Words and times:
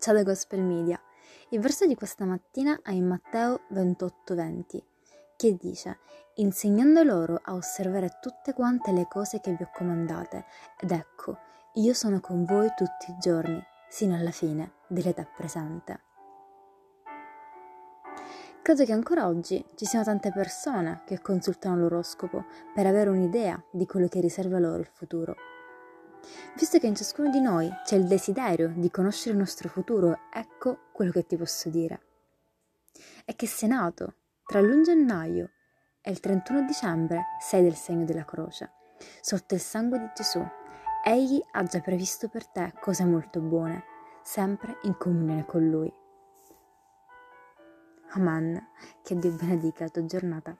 Ciao 0.00 0.14
da 0.14 0.22
Gospel 0.22 0.60
Media. 0.60 1.00
Il 1.48 1.58
verso 1.58 1.84
di 1.84 1.96
questa 1.96 2.24
mattina 2.24 2.78
è 2.84 2.92
in 2.92 3.08
Matteo 3.08 3.62
28:20, 3.72 4.80
che 5.36 5.56
dice: 5.56 5.98
Insegnando 6.34 7.02
loro 7.02 7.40
a 7.42 7.54
osservare 7.54 8.18
tutte 8.20 8.52
quante 8.52 8.92
le 8.92 9.08
cose 9.08 9.40
che 9.40 9.52
vi 9.54 9.64
ho 9.64 9.70
comandate, 9.74 10.44
ed 10.78 10.92
ecco, 10.92 11.38
io 11.74 11.94
sono 11.94 12.20
con 12.20 12.44
voi 12.44 12.68
tutti 12.76 13.10
i 13.10 13.16
giorni, 13.18 13.60
sino 13.88 14.14
alla 14.14 14.30
fine 14.30 14.74
dell'età 14.86 15.24
presente. 15.24 16.00
Credo 18.62 18.84
che 18.84 18.92
ancora 18.92 19.26
oggi 19.26 19.64
ci 19.74 19.84
siano 19.84 20.04
tante 20.04 20.30
persone 20.30 21.02
che 21.06 21.20
consultano 21.20 21.76
l'oroscopo 21.76 22.44
per 22.72 22.86
avere 22.86 23.10
un'idea 23.10 23.60
di 23.72 23.84
quello 23.84 24.06
che 24.06 24.20
riserva 24.20 24.60
loro 24.60 24.78
il 24.78 24.90
futuro. 24.92 25.34
Visto 26.54 26.78
che 26.78 26.86
in 26.86 26.94
ciascuno 26.94 27.30
di 27.30 27.40
noi 27.40 27.70
c'è 27.84 27.96
il 27.96 28.06
desiderio 28.06 28.72
di 28.74 28.90
conoscere 28.90 29.32
il 29.32 29.38
nostro 29.38 29.68
futuro, 29.68 30.18
ecco 30.32 30.88
quello 30.92 31.10
che 31.10 31.26
ti 31.26 31.36
posso 31.36 31.68
dire. 31.68 32.00
È 33.24 33.34
che 33.36 33.46
sei 33.46 33.68
nato 33.68 34.14
tra 34.44 34.60
l'1 34.60 34.82
gennaio 34.82 35.50
e 36.00 36.10
il 36.10 36.20
31 36.20 36.64
dicembre 36.64 37.22
sei 37.40 37.62
del 37.62 37.74
segno 37.74 38.04
della 38.04 38.24
croce, 38.24 38.72
sotto 39.20 39.54
il 39.54 39.60
sangue 39.60 39.98
di 39.98 40.10
Gesù. 40.14 40.44
Egli 41.04 41.40
ha 41.52 41.62
già 41.64 41.80
previsto 41.80 42.28
per 42.28 42.46
te 42.46 42.72
cose 42.80 43.04
molto 43.04 43.40
buone, 43.40 43.84
sempre 44.22 44.78
in 44.82 44.96
comunione 44.96 45.44
con 45.44 45.68
Lui. 45.68 45.92
Amen. 48.12 48.68
Che 49.02 49.16
Dio 49.16 49.32
benedica 49.32 49.84
la 49.84 49.90
tua 49.90 50.04
giornata. 50.06 50.56